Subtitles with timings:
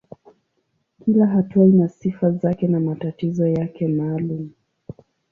[1.05, 4.49] Kila hatua ina sifa zake na matatizo yake maalumu.